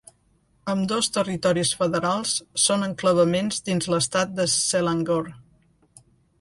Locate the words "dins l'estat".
3.69-4.35